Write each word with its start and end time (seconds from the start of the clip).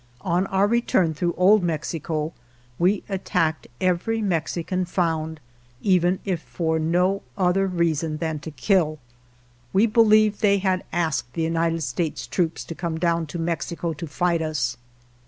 On 0.21 0.47
our 0.47 0.65
return 0.65 1.13
through 1.13 1.33
Old 1.37 1.61
Mexico 1.61 2.33
we 2.79 3.03
attacked 3.07 3.67
every 3.79 4.19
Mexican 4.19 4.83
found, 4.83 5.39
even 5.83 6.17
if 6.25 6.41
for 6.41 6.79
no 6.79 7.21
other 7.37 7.67
reason 7.67 8.17
than 8.17 8.39
to 8.39 8.49
kill. 8.49 8.97
We 9.71 9.85
believed 9.85 10.41
they 10.41 10.57
had 10.57 10.83
asked 10.91 11.33
the 11.35 11.43
United 11.43 11.81
States 11.83 12.25
troops 12.25 12.63
to 12.63 12.73
come 12.73 12.97
down 12.97 13.27
to 13.27 13.37
Mexico 13.37 13.93
to 13.93 14.07
fight 14.07 14.41
us. 14.41 14.75